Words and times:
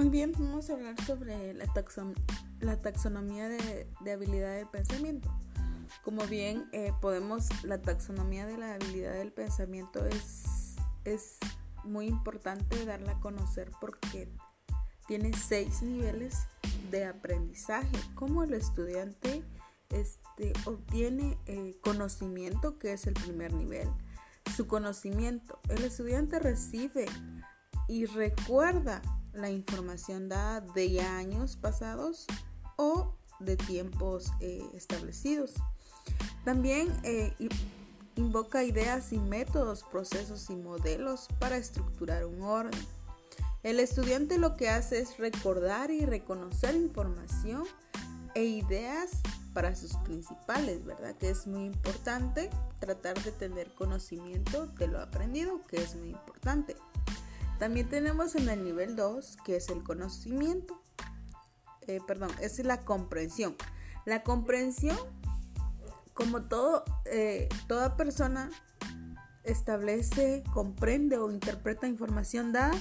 Muy 0.00 0.08
bien, 0.08 0.32
vamos 0.32 0.70
a 0.70 0.72
hablar 0.72 0.98
sobre 1.04 1.52
la, 1.52 1.66
la 2.60 2.78
taxonomía 2.78 3.50
de, 3.50 4.10
habilidad 4.10 4.56
del 4.56 4.66
pensamiento. 4.66 5.30
Como 6.02 6.26
bien 6.26 6.70
eh, 6.72 6.94
podemos, 7.02 7.48
la 7.64 7.82
taxonomía 7.82 8.46
de 8.46 8.56
la 8.56 8.72
habilidad 8.72 9.12
del 9.12 9.30
pensamiento 9.30 10.06
es, 10.06 10.76
es 11.04 11.36
muy 11.84 12.06
importante 12.06 12.82
darla 12.86 13.12
a 13.12 13.20
conocer 13.20 13.72
porque 13.78 14.32
tiene 15.06 15.34
seis 15.34 15.82
niveles 15.82 16.46
de 16.90 17.04
aprendizaje, 17.04 17.98
como 18.14 18.42
el 18.42 18.54
estudiante 18.54 19.44
este, 19.90 20.54
obtiene 20.64 21.36
eh, 21.44 21.76
conocimiento, 21.82 22.78
que 22.78 22.94
es 22.94 23.06
el 23.06 23.12
primer 23.12 23.52
nivel. 23.52 23.90
Su 24.56 24.66
conocimiento, 24.66 25.60
el 25.68 25.84
estudiante 25.84 26.38
recibe 26.38 27.04
y 27.86 28.06
recuerda 28.06 29.02
la 29.32 29.50
información 29.50 30.28
dada 30.28 30.60
de 30.60 31.00
años 31.00 31.56
pasados 31.56 32.26
o 32.76 33.14
de 33.38 33.56
tiempos 33.56 34.32
eh, 34.40 34.62
establecidos. 34.74 35.54
También 36.44 36.88
eh, 37.02 37.32
invoca 38.16 38.64
ideas 38.64 39.12
y 39.12 39.18
métodos, 39.18 39.84
procesos 39.84 40.50
y 40.50 40.56
modelos 40.56 41.28
para 41.38 41.56
estructurar 41.56 42.26
un 42.26 42.42
orden. 42.42 42.80
El 43.62 43.78
estudiante 43.78 44.38
lo 44.38 44.56
que 44.56 44.70
hace 44.70 45.00
es 45.00 45.18
recordar 45.18 45.90
y 45.90 46.06
reconocer 46.06 46.74
información 46.74 47.64
e 48.34 48.44
ideas 48.44 49.10
para 49.52 49.74
sus 49.74 49.96
principales, 49.96 50.84
¿verdad? 50.84 51.16
Que 51.16 51.30
es 51.30 51.46
muy 51.46 51.64
importante 51.64 52.48
tratar 52.78 53.22
de 53.22 53.32
tener 53.32 53.74
conocimiento 53.74 54.66
de 54.66 54.86
lo 54.86 55.00
aprendido, 55.00 55.60
que 55.66 55.76
es 55.82 55.94
muy 55.96 56.10
importante. 56.10 56.76
También 57.60 57.90
tenemos 57.90 58.36
en 58.36 58.48
el 58.48 58.64
nivel 58.64 58.96
2, 58.96 59.36
que 59.44 59.56
es 59.56 59.68
el 59.68 59.82
conocimiento. 59.84 60.80
Eh, 61.86 62.00
perdón, 62.06 62.30
es 62.40 62.58
la 62.64 62.80
comprensión. 62.80 63.54
La 64.06 64.22
comprensión, 64.22 64.96
como 66.14 66.44
todo, 66.44 66.84
eh, 67.04 67.50
toda 67.68 67.98
persona 67.98 68.50
establece, 69.44 70.42
comprende 70.54 71.18
o 71.18 71.30
interpreta 71.30 71.86
información 71.86 72.50
dada 72.50 72.72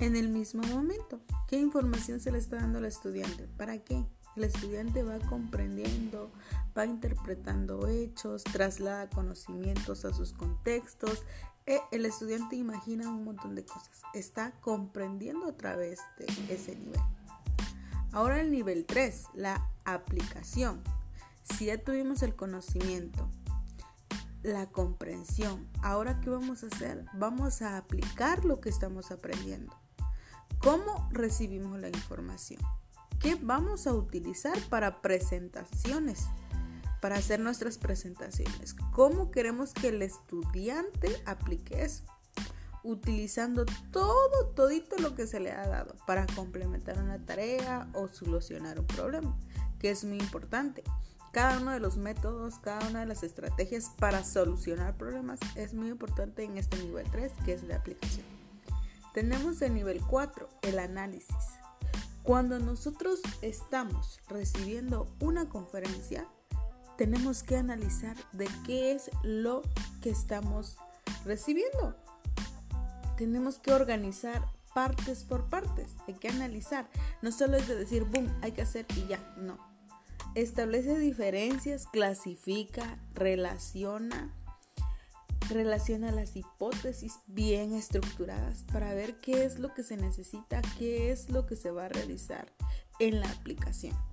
en 0.00 0.14
el 0.16 0.28
mismo 0.28 0.62
momento. 0.64 1.22
¿Qué 1.48 1.58
información 1.58 2.20
se 2.20 2.30
le 2.30 2.38
está 2.38 2.56
dando 2.56 2.76
al 2.76 2.84
estudiante? 2.84 3.48
¿Para 3.56 3.78
qué? 3.78 4.04
El 4.36 4.44
estudiante 4.44 5.02
va 5.02 5.18
comprendiendo, 5.18 6.30
va 6.76 6.84
interpretando 6.84 7.88
hechos, 7.88 8.44
traslada 8.44 9.08
conocimientos 9.08 10.04
a 10.04 10.12
sus 10.12 10.34
contextos, 10.34 11.24
el 11.92 12.06
estudiante 12.06 12.56
imagina 12.56 13.08
un 13.08 13.24
montón 13.24 13.54
de 13.54 13.64
cosas, 13.64 14.02
está 14.14 14.52
comprendiendo 14.60 15.46
a 15.46 15.56
través 15.56 16.00
de 16.18 16.26
ese 16.52 16.74
nivel. 16.74 17.00
Ahora 18.12 18.40
el 18.40 18.50
nivel 18.50 18.86
3, 18.86 19.26
la 19.34 19.68
aplicación. 19.84 20.82
Si 21.44 21.66
ya 21.66 21.78
tuvimos 21.78 22.22
el 22.22 22.34
conocimiento, 22.34 23.28
la 24.42 24.66
comprensión, 24.66 25.68
ahora 25.82 26.20
¿qué 26.20 26.30
vamos 26.30 26.64
a 26.64 26.68
hacer? 26.68 27.04
Vamos 27.14 27.62
a 27.62 27.76
aplicar 27.76 28.44
lo 28.44 28.60
que 28.60 28.68
estamos 28.68 29.10
aprendiendo. 29.10 29.74
¿Cómo 30.58 31.08
recibimos 31.12 31.78
la 31.78 31.88
información? 31.88 32.60
¿Qué 33.20 33.34
vamos 33.34 33.86
a 33.86 33.94
utilizar 33.94 34.58
para 34.68 35.02
presentaciones? 35.02 36.26
Para 37.00 37.16
hacer 37.16 37.40
nuestras 37.40 37.78
presentaciones. 37.78 38.74
¿Cómo 38.92 39.30
queremos 39.30 39.72
que 39.72 39.88
el 39.88 40.02
estudiante 40.02 41.22
aplique 41.26 41.82
eso? 41.82 42.04
Utilizando 42.82 43.66
todo, 43.90 44.48
todito 44.54 44.96
lo 44.98 45.14
que 45.14 45.26
se 45.26 45.40
le 45.40 45.52
ha 45.52 45.66
dado 45.66 45.96
para 46.06 46.26
complementar 46.26 46.98
una 46.98 47.18
tarea 47.24 47.88
o 47.94 48.08
solucionar 48.08 48.78
un 48.80 48.86
problema, 48.86 49.38
que 49.78 49.90
es 49.90 50.04
muy 50.04 50.18
importante. 50.18 50.82
Cada 51.32 51.60
uno 51.60 51.70
de 51.70 51.80
los 51.80 51.96
métodos, 51.96 52.58
cada 52.58 52.88
una 52.88 53.00
de 53.00 53.06
las 53.06 53.22
estrategias 53.22 53.90
para 53.98 54.24
solucionar 54.24 54.96
problemas 54.96 55.38
es 55.54 55.74
muy 55.74 55.88
importante 55.88 56.42
en 56.42 56.58
este 56.58 56.82
nivel 56.82 57.08
3, 57.10 57.32
que 57.44 57.52
es 57.52 57.62
la 57.62 57.76
aplicación. 57.76 58.26
Tenemos 59.14 59.60
el 59.62 59.74
nivel 59.74 60.00
4, 60.00 60.48
el 60.62 60.78
análisis. 60.78 61.36
Cuando 62.22 62.58
nosotros 62.58 63.20
estamos 63.42 64.20
recibiendo 64.28 65.06
una 65.20 65.48
conferencia, 65.48 66.28
tenemos 67.00 67.42
que 67.42 67.56
analizar 67.56 68.14
de 68.32 68.46
qué 68.66 68.92
es 68.92 69.10
lo 69.22 69.62
que 70.02 70.10
estamos 70.10 70.76
recibiendo. 71.24 71.96
Tenemos 73.16 73.58
que 73.58 73.72
organizar 73.72 74.44
partes 74.74 75.24
por 75.24 75.48
partes. 75.48 75.96
Hay 76.06 76.12
que 76.12 76.28
analizar. 76.28 76.90
No 77.22 77.32
solo 77.32 77.56
es 77.56 77.66
de 77.68 77.76
decir, 77.76 78.04
boom, 78.04 78.30
hay 78.42 78.52
que 78.52 78.60
hacer 78.60 78.84
y 78.94 79.06
ya. 79.06 79.34
No. 79.38 79.56
Establece 80.34 80.98
diferencias, 80.98 81.86
clasifica, 81.86 82.98
relaciona, 83.14 84.34
relaciona 85.48 86.12
las 86.12 86.36
hipótesis 86.36 87.14
bien 87.26 87.72
estructuradas 87.72 88.64
para 88.70 88.92
ver 88.92 89.14
qué 89.20 89.46
es 89.46 89.58
lo 89.58 89.72
que 89.72 89.84
se 89.84 89.96
necesita, 89.96 90.60
qué 90.78 91.10
es 91.10 91.30
lo 91.30 91.46
que 91.46 91.56
se 91.56 91.70
va 91.70 91.86
a 91.86 91.88
realizar 91.88 92.52
en 92.98 93.20
la 93.20 93.30
aplicación. 93.30 94.09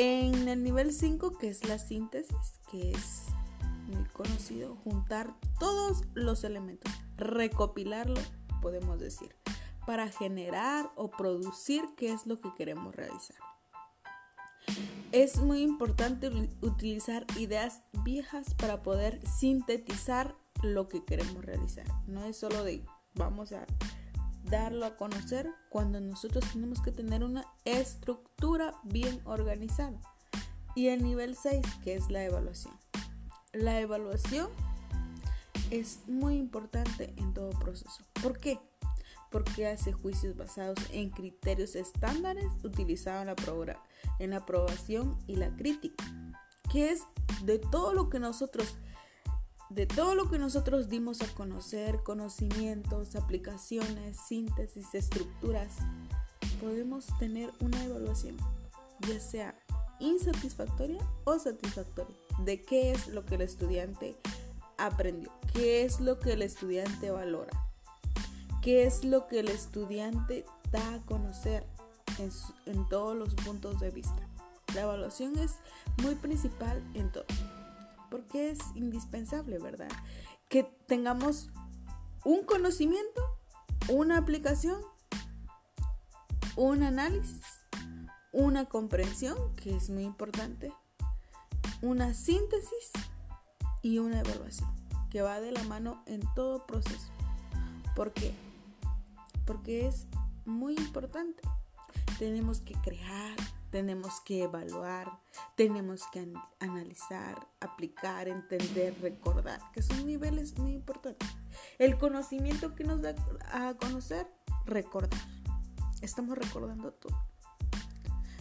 En 0.00 0.46
el 0.46 0.62
nivel 0.62 0.92
5, 0.92 1.38
que 1.38 1.48
es 1.48 1.66
la 1.66 1.76
síntesis, 1.76 2.60
que 2.70 2.92
es 2.92 3.24
muy 3.88 4.04
conocido, 4.12 4.76
juntar 4.84 5.34
todos 5.58 6.02
los 6.14 6.44
elementos, 6.44 6.92
recopilarlo, 7.16 8.20
podemos 8.62 9.00
decir, 9.00 9.34
para 9.88 10.06
generar 10.06 10.92
o 10.94 11.10
producir 11.10 11.82
qué 11.96 12.12
es 12.12 12.28
lo 12.28 12.40
que 12.40 12.54
queremos 12.54 12.94
realizar. 12.94 13.38
Es 15.10 15.38
muy 15.38 15.62
importante 15.62 16.30
utilizar 16.60 17.26
ideas 17.36 17.82
viejas 18.04 18.54
para 18.54 18.84
poder 18.84 19.20
sintetizar 19.26 20.36
lo 20.62 20.86
que 20.86 21.04
queremos 21.04 21.44
realizar. 21.44 21.86
No 22.06 22.22
es 22.22 22.36
solo 22.36 22.62
de 22.62 22.84
vamos 23.16 23.50
a 23.50 23.66
darlo 24.44 24.86
a 24.86 24.96
conocer 24.96 25.50
cuando 25.68 26.00
nosotros 26.00 26.44
tenemos 26.52 26.80
que 26.80 26.92
tener 26.92 27.24
una 27.24 27.46
estructura 27.64 28.74
bien 28.84 29.20
organizada. 29.24 30.00
Y 30.74 30.88
el 30.88 31.02
nivel 31.02 31.36
6, 31.36 31.60
que 31.82 31.94
es 31.94 32.10
la 32.10 32.24
evaluación. 32.24 32.74
La 33.52 33.80
evaluación 33.80 34.48
es 35.70 36.00
muy 36.06 36.36
importante 36.36 37.12
en 37.16 37.34
todo 37.34 37.50
proceso. 37.50 38.04
¿Por 38.22 38.38
qué? 38.38 38.58
Porque 39.30 39.66
hace 39.66 39.92
juicios 39.92 40.36
basados 40.36 40.78
en 40.90 41.10
criterios 41.10 41.74
estándares 41.76 42.52
utilizados 42.64 43.36
en 43.38 43.76
en 44.18 44.30
la 44.30 44.36
aprobación 44.38 45.18
y 45.26 45.36
la 45.36 45.54
crítica, 45.56 46.04
que 46.70 46.90
es 46.90 47.02
de 47.42 47.58
todo 47.58 47.92
lo 47.92 48.08
que 48.08 48.18
nosotros 48.18 48.76
de 49.70 49.86
todo 49.86 50.14
lo 50.14 50.30
que 50.30 50.38
nosotros 50.38 50.88
dimos 50.88 51.20
a 51.20 51.26
conocer, 51.34 52.02
conocimientos, 52.02 53.16
aplicaciones, 53.16 54.16
síntesis, 54.26 54.94
estructuras, 54.94 55.76
podemos 56.60 57.06
tener 57.18 57.52
una 57.60 57.84
evaluación, 57.84 58.36
ya 59.00 59.20
sea 59.20 59.54
insatisfactoria 60.00 61.00
o 61.24 61.38
satisfactoria, 61.38 62.16
de 62.44 62.62
qué 62.62 62.92
es 62.92 63.08
lo 63.08 63.24
que 63.24 63.34
el 63.34 63.42
estudiante 63.42 64.16
aprendió, 64.78 65.30
qué 65.52 65.84
es 65.84 66.00
lo 66.00 66.18
que 66.18 66.32
el 66.32 66.42
estudiante 66.42 67.10
valora, 67.10 67.52
qué 68.62 68.84
es 68.84 69.04
lo 69.04 69.26
que 69.26 69.40
el 69.40 69.48
estudiante 69.48 70.44
da 70.70 70.94
a 70.94 71.04
conocer 71.04 71.64
en, 72.66 72.88
todos 72.88 73.16
los 73.16 73.34
puntos 73.34 73.80
de 73.80 73.90
vista. 73.90 74.28
La 74.74 74.82
evaluación 74.82 75.38
es 75.38 75.56
muy 76.02 76.14
principal 76.14 76.82
en 76.94 77.10
todo 77.10 77.24
porque 78.10 78.50
es 78.50 78.58
indispensable, 78.74 79.58
¿verdad? 79.58 79.90
Que 80.48 80.64
tengamos 80.86 81.50
un 82.24 82.44
conocimiento, 82.44 83.22
una 83.88 84.18
aplicación, 84.18 84.80
un 86.56 86.82
análisis, 86.82 87.42
una 88.32 88.66
comprensión, 88.66 89.54
que 89.54 89.76
es 89.76 89.90
muy 89.90 90.04
importante, 90.04 90.72
una 91.80 92.14
síntesis 92.14 92.90
y 93.82 93.98
una 93.98 94.20
evaluación, 94.20 94.70
que 95.10 95.22
va 95.22 95.40
de 95.40 95.52
la 95.52 95.62
mano 95.64 96.02
en 96.06 96.20
todo 96.34 96.66
proceso. 96.66 97.10
¿Por 97.94 98.12
qué? 98.12 98.34
Porque 99.46 99.86
es 99.86 100.06
muy 100.44 100.74
importante. 100.74 101.42
Tenemos 102.18 102.60
que 102.60 102.74
crear, 102.74 103.36
tenemos 103.70 104.20
que 104.20 104.44
evaluar, 104.44 105.20
tenemos 105.56 106.02
que 106.12 106.32
analizar, 106.60 107.46
aplicar, 107.60 108.28
entender, 108.28 108.96
recordar, 109.00 109.60
que 109.72 109.82
son 109.82 110.06
niveles 110.06 110.58
muy 110.58 110.72
importantes. 110.72 111.28
El 111.78 111.98
conocimiento 111.98 112.74
que 112.74 112.84
nos 112.84 113.02
da 113.02 113.14
a 113.52 113.74
conocer, 113.74 114.26
recordar. 114.64 115.20
Estamos 116.00 116.38
recordando 116.38 116.92
todo. 116.92 117.16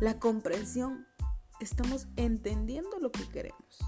La 0.00 0.18
comprensión, 0.18 1.06
estamos 1.60 2.06
entendiendo 2.16 2.98
lo 3.00 3.10
que 3.10 3.28
queremos. 3.28 3.78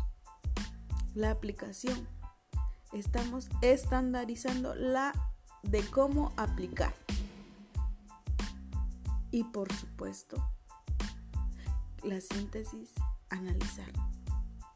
La 1.15 1.31
aplicación, 1.31 2.09
estamos 2.93 3.49
estandarizando 3.63 4.75
la 4.75 5.13
de 5.63 5.83
cómo 5.91 6.33
aplicar. 6.37 6.95
Y 9.31 9.45
por 9.45 9.73
supuesto, 9.73 10.43
la 12.03 12.21
síntesis, 12.21 12.91
analizar. 13.29 13.93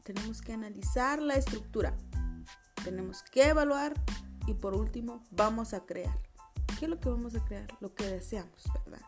Tenemos 0.03 0.41
que 0.41 0.53
analizar 0.53 1.21
la 1.21 1.35
estructura. 1.35 1.95
Tenemos 2.83 3.23
que 3.23 3.47
evaluar 3.47 3.93
y 4.47 4.53
por 4.53 4.75
último 4.75 5.23
vamos 5.31 5.73
a 5.73 5.85
crear. 5.85 6.17
¿Qué 6.79 6.85
es 6.85 6.89
lo 6.89 6.99
que 6.99 7.09
vamos 7.09 7.35
a 7.35 7.43
crear? 7.43 7.67
Lo 7.79 7.93
que 7.93 8.05
deseamos, 8.05 8.63
¿verdad? 8.73 9.01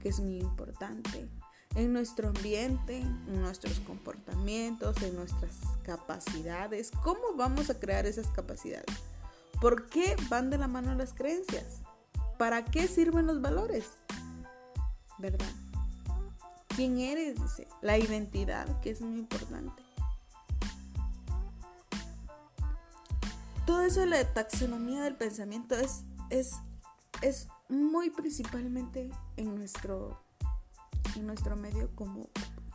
Que 0.00 0.08
es 0.08 0.20
muy 0.20 0.40
importante 0.40 1.28
en 1.74 1.92
nuestro 1.92 2.28
ambiente, 2.28 2.98
en 2.98 3.40
nuestros 3.40 3.78
comportamientos, 3.80 5.00
en 5.02 5.14
nuestras 5.14 5.52
capacidades. 5.84 6.90
¿Cómo 7.02 7.34
vamos 7.36 7.70
a 7.70 7.78
crear 7.78 8.06
esas 8.06 8.26
capacidades? 8.28 8.96
¿Por 9.60 9.88
qué 9.88 10.16
van 10.28 10.50
de 10.50 10.58
la 10.58 10.66
mano 10.66 10.94
las 10.94 11.12
creencias? 11.12 11.82
¿Para 12.38 12.64
qué 12.64 12.88
sirven 12.88 13.26
los 13.26 13.40
valores? 13.40 13.90
¿Verdad? 15.18 15.50
¿Quién 16.80 16.98
eres? 16.98 17.38
Dice. 17.38 17.68
La 17.82 17.98
identidad, 17.98 18.80
que 18.80 18.88
es 18.88 19.02
muy 19.02 19.18
importante. 19.18 19.82
Todo 23.66 23.82
eso 23.82 24.00
de 24.00 24.06
la 24.06 24.32
taxonomía 24.32 25.02
del 25.02 25.14
pensamiento 25.14 25.74
es, 25.74 26.04
es, 26.30 26.54
es 27.20 27.48
muy 27.68 28.08
principalmente 28.08 29.10
en 29.36 29.56
nuestro 29.56 30.18
en 31.16 31.26
nuestro 31.26 31.54
medio 31.54 31.94
como 31.94 32.30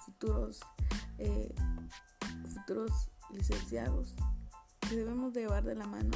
futuros, 0.05 0.59
eh, 1.17 1.55
futuros 2.53 3.09
licenciados 3.31 4.13
que 4.81 4.97
debemos 4.97 5.33
llevar 5.33 5.63
de 5.63 5.73
la 5.73 5.87
mano 5.87 6.11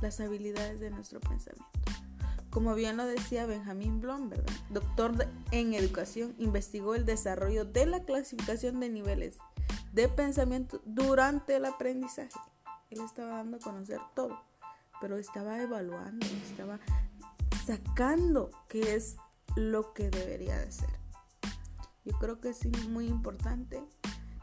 las 0.00 0.20
habilidades 0.20 0.78
de 0.78 0.90
nuestro 0.90 1.18
pensamiento. 1.18 1.77
Como 2.58 2.74
bien 2.74 2.96
lo 2.96 3.06
decía 3.06 3.46
Benjamin 3.46 4.00
Blom, 4.00 4.30
doctor 4.70 5.28
en 5.52 5.74
educación, 5.74 6.34
investigó 6.38 6.96
el 6.96 7.06
desarrollo 7.06 7.64
de 7.64 7.86
la 7.86 8.02
clasificación 8.02 8.80
de 8.80 8.88
niveles 8.88 9.38
de 9.92 10.08
pensamiento 10.08 10.82
durante 10.84 11.54
el 11.54 11.66
aprendizaje. 11.66 12.36
Él 12.90 13.00
estaba 13.04 13.36
dando 13.36 13.58
a 13.58 13.60
conocer 13.60 14.00
todo, 14.16 14.42
pero 15.00 15.18
estaba 15.18 15.62
evaluando, 15.62 16.26
estaba 16.50 16.80
sacando 17.64 18.50
qué 18.68 18.96
es 18.96 19.18
lo 19.54 19.92
que 19.92 20.10
debería 20.10 20.58
de 20.58 20.72
ser. 20.72 20.90
Yo 22.04 22.18
creo 22.18 22.40
que 22.40 22.48
es 22.48 22.66
muy 22.88 23.06
importante 23.06 23.84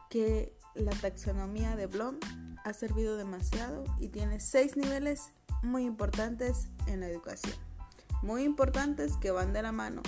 que 0.09 0.57
la 0.73 0.91
taxonomía 0.91 1.75
de 1.75 1.87
Blom 1.87 2.15
ha 2.63 2.71
servido 2.71 3.17
demasiado 3.17 3.83
y 3.99 4.07
tiene 4.07 4.39
seis 4.39 4.77
niveles 4.77 5.33
muy 5.63 5.83
importantes 5.83 6.69
en 6.87 7.01
la 7.01 7.09
educación. 7.09 7.74
Muy 8.21 8.43
importantes 8.43 9.17
que 9.17 9.31
van 9.31 9.53
de 9.53 9.61
la 9.61 9.71
mano 9.71 10.01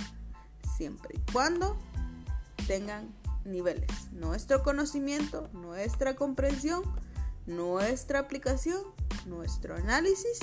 siempre 0.76 1.14
y 1.16 1.32
cuando 1.32 1.76
tengan 2.66 3.14
niveles. 3.44 4.12
Nuestro 4.12 4.62
conocimiento, 4.62 5.48
nuestra 5.52 6.16
comprensión, 6.16 6.82
nuestra 7.46 8.20
aplicación, 8.20 8.82
nuestro 9.26 9.74
análisis, 9.74 10.38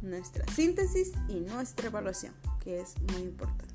nuestra 0.00 0.46
síntesis 0.52 1.12
y 1.28 1.40
nuestra 1.40 1.88
evaluación, 1.88 2.34
que 2.60 2.80
es 2.80 2.94
muy 3.12 3.22
importante. 3.22 3.73